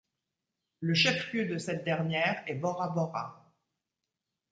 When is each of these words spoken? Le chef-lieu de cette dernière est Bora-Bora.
Le 0.79 0.95
chef-lieu 0.95 1.45
de 1.45 1.59
cette 1.59 1.83
dernière 1.83 2.41
est 2.47 2.55
Bora-Bora. 2.55 3.53